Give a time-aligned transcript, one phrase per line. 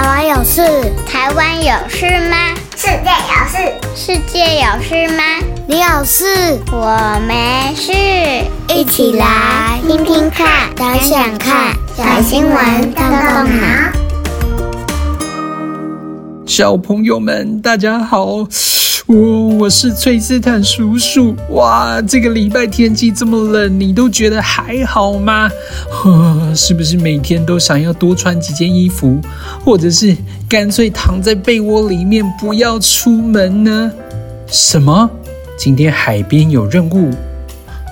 [0.00, 0.62] 台湾有事？
[1.06, 2.54] 台湾有事吗？
[2.74, 3.58] 世界有事？
[3.94, 5.22] 世界有事吗？
[5.66, 6.24] 你有事？
[6.72, 7.92] 我没事。
[8.74, 13.66] 一起来听听看，想想看，小新闻动动脑。
[16.46, 18.46] 小朋友们，大家好。
[19.12, 21.34] 我我是崔斯坦叔叔。
[21.48, 25.50] 哇，这个礼拜天气这么冷，你都觉得还好吗？
[25.90, 29.20] 呵，是不是每天都想要多穿几件衣服，
[29.64, 30.16] 或者是
[30.48, 33.90] 干脆躺在被窝里面不要出门呢？
[34.46, 35.10] 什么？
[35.58, 37.10] 今天海边有任务？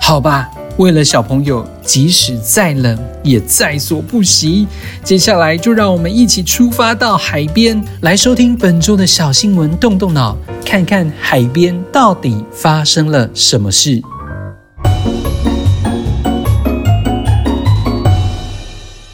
[0.01, 0.49] 好吧。
[0.79, 4.65] 为了小朋友，即使再冷也在所不惜。
[5.03, 14.01] 接下来就让我们一起出发到海边，来收听本周的小新闻，动动脑，看看海边到底发生了什么事。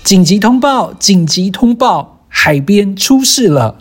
[0.04, 0.94] 紧急通报！
[0.94, 2.28] 紧急通报！
[2.28, 3.80] 海边出事了！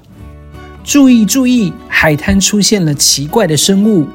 [0.82, 1.70] 注意注意！
[1.86, 4.08] 海滩出现了奇怪的生物，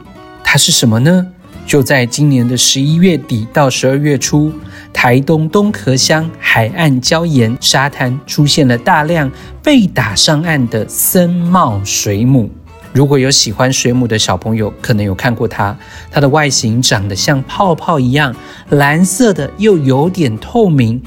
[0.44, 1.28] 它是什么呢？
[1.70, 4.52] 就在今年的十一月底到十二月初，
[4.92, 9.32] 台东东河乡海岸礁岩沙滩出现了大量
[9.62, 12.50] 被打上岸的森茂水母。
[12.92, 15.78] 如果有喜欢水母的小朋友，可能有看过它。
[16.10, 18.36] 它的外形长得像泡泡一样，
[18.70, 21.00] 蓝色的又有点透明。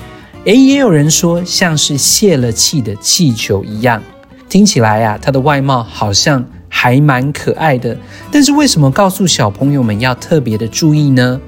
[0.45, 4.01] 诶，也有人说像是泄了气的气球一样。
[4.49, 6.47] 听起来啊，它的外貌好像。
[6.75, 7.97] 还蛮可爱的，
[8.33, 11.39] 但是为什么告诉小朋友们要特别的注意呢？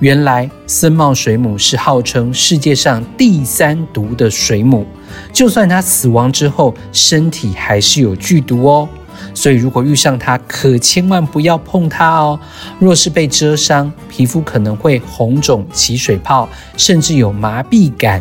[0.00, 4.84] 原来森茂水母是号称世界上第三毒的水母，
[5.32, 8.88] 就算它死亡之后，身体还是有剧毒哦。
[9.32, 12.38] 所以如果遇上它，可千万不要碰它哦。
[12.80, 18.20] 若是被蛰伤，皮肤可能会红肿、起水泡，甚至有麻痹感。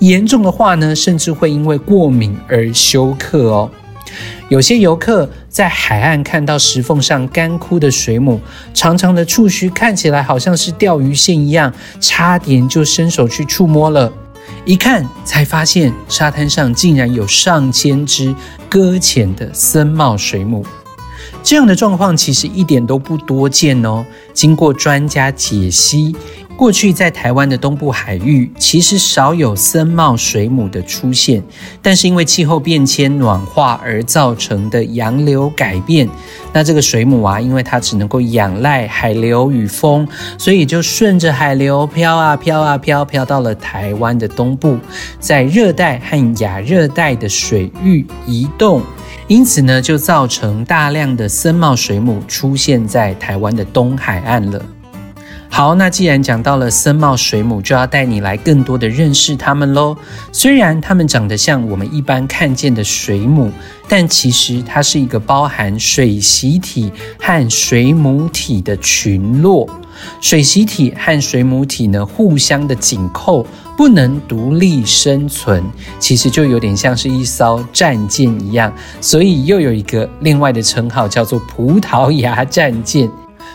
[0.00, 3.70] 严重的话呢，甚至会因为过敏而休克哦。
[4.48, 8.40] 有些游客在海岸看到石缝上干枯的水母，
[8.72, 14.12] 长长的触须看起来好像是钓鱼线一样，差点就伸手去触摸了。
[14.64, 18.34] 一看才发现，沙滩上竟然有上千只
[18.68, 20.64] 搁浅的森茂水母。
[21.42, 24.04] 这样的状况其实一点都不多见哦。
[24.32, 26.14] 经过专家解析，
[26.56, 31.42] 过去在台湾的东部海域其实少有森茂水母的出现，
[31.82, 36.08] 但是因为气候变迁、暖化而造成的洋流改变，
[36.52, 40.06] 那这个水母啊，因为它只能够仰赖海流与风，
[40.38, 44.78] 所以就顺着海流飘啊飘啊飘，飘到了台湾的东部，
[45.18, 48.80] 在热带和亚热带的水域移动。
[49.26, 54.64] 因此呢，就造成大量的森茂水母出现在台湾的东海岸了。
[55.56, 59.96] 好，那既然讲到了森茂水母，就要带你来更多的认识它们喽。
[60.32, 63.52] 虽然它们长得像我们一般看见的水母，
[63.88, 69.64] 但其实它是一个包含水螅体和水母体的群落。
[70.20, 75.62] 水螅体和水母体呢，互相的紧扣，不能独立生存，
[76.00, 83.08] 其实就有点像是一艘战舰一样，所以又有一个另外的称号叫做葡萄牙战舰。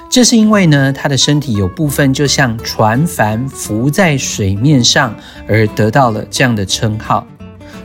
[0.10, 5.16] 这是因为呢，它的身体有部分就像船帆浮在水面上，
[5.48, 7.28] 而得到了这样的称号。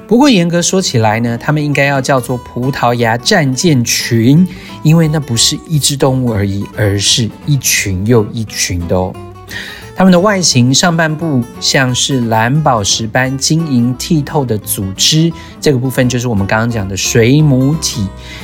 [0.08, 4.46] 不过严格说起来呢，它们应该要叫做葡萄牙战舰群，
[4.82, 9.12] 因为那不是一只动物而已，而是一群又一群的哦。
[9.96, 18.00] 它们的外形，上半部像是蓝宝石般晶莹剔透的组织，这个部分就是我们刚刚讲的水母体；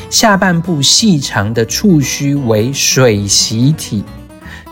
[0.08, 4.04] 下半部细长的触须为水螅体。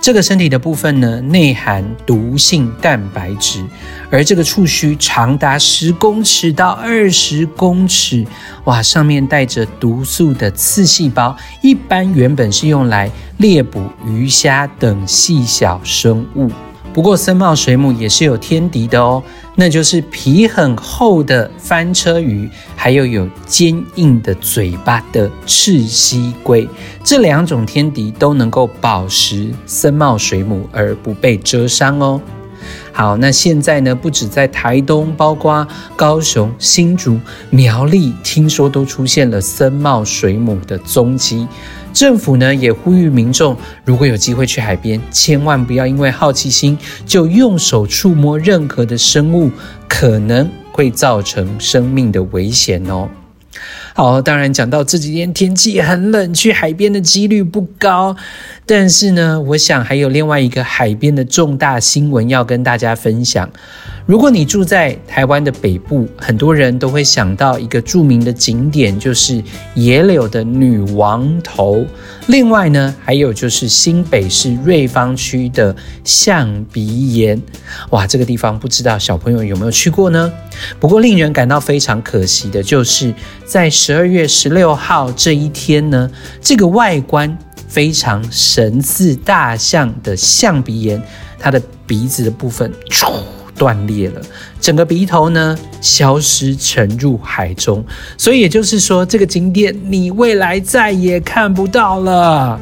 [0.00, 3.64] 这个身体的部分呢，内含毒性蛋白质，
[4.08, 8.24] 而这个触须长达十公尺到二十公尺，
[8.64, 16.48] 哇，上面带着毒素的刺细胞，一般原本是用来猎捕鱼虾等细小生物。
[16.98, 19.22] 不过，森茂水母也是有天敌的哦，
[19.54, 26.68] 那就是皮很厚的翻车鱼，还有有坚硬的嘴巴的赤蠵龟。
[27.04, 32.20] 这两种天敌都能够饱食森茂水母而不被蛰伤哦。
[32.92, 35.64] 好，那现在呢，不止在台东，包括
[35.94, 37.16] 高雄、新竹、
[37.50, 41.46] 苗栗，听说都出现了森茂水母的踪迹。
[41.98, 49.50] 政府呢也呼吁民众，如果有机会去海边，千万不要因为好奇心就用手触摸任何的生物，
[49.88, 53.08] 可能会造成生命的危险哦。
[53.94, 58.14] 好，当然讲到这几天天气很冷，去海边的几率不高。
[58.64, 63.50] 但是呢，我想还有另外一个海边的重大新闻要跟大家分享。
[64.08, 69.44] 如果你住在台湾的北部，很多人都会想到一个著名的景点，就是
[69.74, 71.84] 野柳的女王头。
[72.28, 77.38] 另外呢，还有就是新北市瑞芳区的象鼻岩。
[77.90, 80.32] 哇，这个地方不知道小朋友有没有去过呢？
[80.80, 83.12] 不过令人感到非常可惜的就是，
[83.44, 87.36] 在十二月十六号这一天呢，这个外观
[87.68, 91.02] 非常神似大象的象鼻岩，
[91.38, 92.72] 它的鼻子的部分。
[93.58, 94.20] 断裂了，
[94.60, 97.84] 整个鼻头呢消失沉入海中，
[98.16, 102.58] 所以也就是说，这个景点你未来再也看不到了。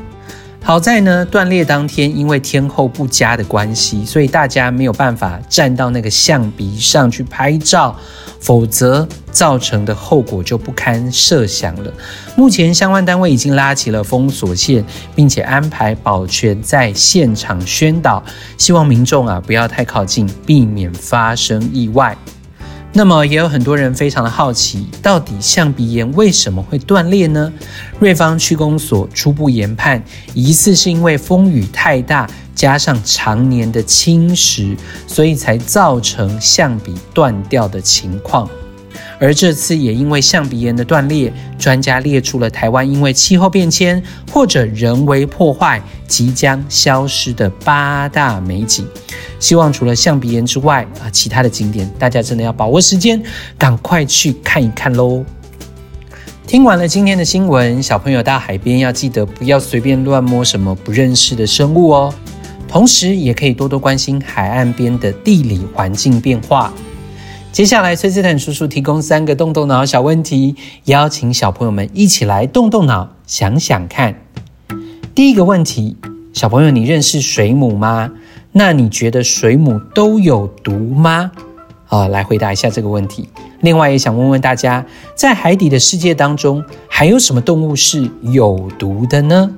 [0.66, 7.96] 好在呢，断裂当天因为天候不佳的关系，所以大家没有办法站到那个象鼻上去拍照，
[8.40, 11.92] 否则造成的后果就不堪设想了。
[12.34, 14.84] 目前相关单位已经拉起了封锁线，
[15.14, 18.20] 并且安排保全在现场宣导，
[18.58, 22.18] 希望民众啊不要太靠近，避免发生意外。
[22.96, 27.52] 那么也有很多人非常的好奇，到底象鼻岩为什么会断裂呢？
[28.00, 30.02] 瑞芳区公所初步研判，
[30.32, 34.74] 疑似是因为风雨太大，加上常年的侵蚀，
[35.06, 38.48] 所以才造成象鼻断掉的情况。
[39.18, 48.86] 而这次也因为象鼻岩的断裂，专家列出了台湾因为气候变迁或者人为破坏即将消失的八大美景。
[49.38, 53.22] 希望除了象鼻岩之外啊，其他的景点大家真的要把握时间，
[53.56, 55.24] 赶快去看一看喽。
[56.46, 62.14] 听完了今天的新闻，小朋友到海边要记得不要随便乱摸什么不认识的生物哦。
[62.68, 66.72] 同时也可以多多关心海岸边的地理环境变化。
[67.56, 74.14] 接下来，崔斯坦叔叔提供三个动动脑小问题，邀请小朋友们一起来动动脑，想想看。
[75.14, 75.96] 第一个问题，
[76.34, 78.12] 小朋友，你认识水母吗？
[78.52, 81.32] 那你觉得水母都有毒吗？
[81.88, 83.30] 啊，来回答一下这个问题。
[83.60, 89.50] 另外，也想问问大家，在海底的世界当中，还有什么动物是有毒的呢？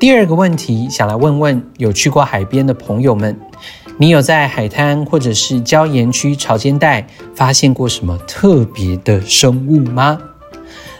[0.00, 3.38] 第二个问题，想来问问有去过海边的朋友们。
[3.98, 10.18] 你有在海滩或者是礁岩区潮间带发现过什么特别的生物吗？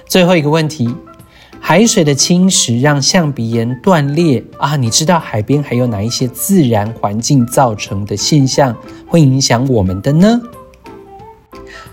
[0.07, 0.95] 最后一个问题，
[1.59, 8.77] 海水的侵蚀让象鼻岩断裂啊，你知道海边还有哪一些自然环境造成的现象
[9.09, 10.41] 会影响我们的呢？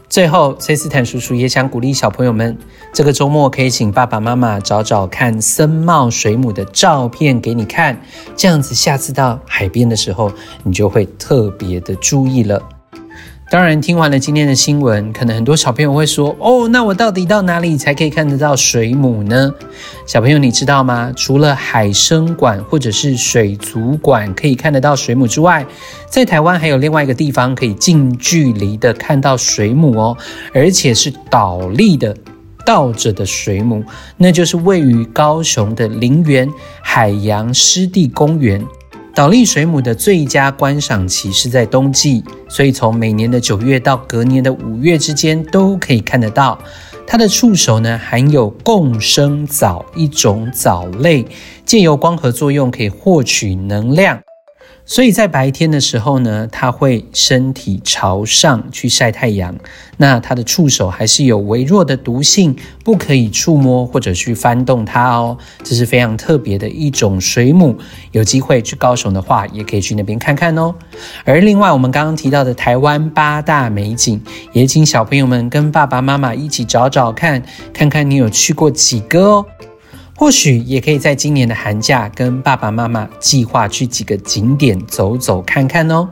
[0.09, 2.57] 最后，崔斯坦叔叔也想鼓励小朋友们，
[2.91, 8.01] 这个周末可以请爸爸妈妈找找看森茂水母的照片给你看，
[8.35, 10.31] 这样子下次到海边的时候，
[10.63, 12.59] 你就会特别的注意了。
[13.51, 19.51] 当然，听完了今天的新闻，可能很多小朋友会说：“哦，那我到底到哪里才可以看得到水母呢？”
[20.05, 21.11] 小朋友，你知道吗？
[21.15, 25.65] 除了海生馆或者是水族馆可以看得到水母之外，
[26.07, 30.17] 在台湾还有另外一个地方可以近距离的看到水母哦，
[30.53, 32.15] 而且是倒立的、
[32.63, 33.83] 倒着的水母，
[34.15, 36.47] 那就是位于高雄的林园
[36.83, 38.63] 海洋湿地公园。
[39.19, 46.57] 倒立水母的最佳观赏期是在冬季，所以从每年的九月到隔年的五月之间都可以看得到。
[47.05, 51.27] 它的触手呢，含有共生藻一种藻类，
[51.65, 54.17] 借由光合作用可以获取能量。
[54.89, 59.55] 所以在白天的时候呢，它会身体朝上去晒太阳。
[59.97, 65.37] 那它的触手还是有微弱的毒性，不可以触摸或者去翻动它哦。
[65.63, 67.77] 这是非常特别的一种水母。
[68.13, 70.73] 有机会去高雄的话，也可以去那边看看哦。
[71.23, 74.19] 而另外，我们刚刚提到的台湾八大美景，
[74.53, 79.45] 也请小朋友们跟爸爸妈妈一起找找看，看看你有去过几个哦。
[80.19, 86.09] 或许也可以在今年的寒假跟爸爸妈妈计划去几个景点走走看看哦。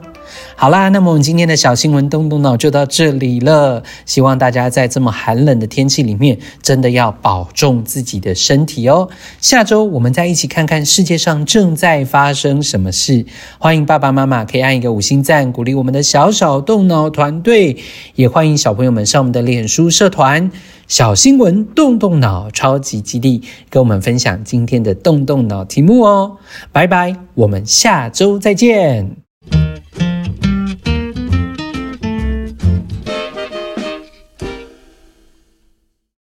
[0.56, 3.82] 好啦，那么我们今天的小新闻动动脑就到这里了。
[4.04, 9.08] 希望大家在这么寒冷的天气里面，真的要保重自己的身体哦。
[9.40, 13.24] 下周我们再一起看看世界上正在发生什么事。
[13.58, 17.76] 欢迎爸爸妈妈可以按一个五星赞，鼓励我们的小小动脑团队。
[18.14, 20.50] 也欢迎小朋友们上我们的脸书社团。
[20.86, 26.38] 小新闻，动动脑，超级基地，跟我们分享今天的动动脑题目哦。
[26.72, 29.27] 拜拜，我们下周再见。